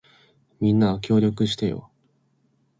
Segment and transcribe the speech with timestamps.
[0.59, 1.91] みんな、協力してよ。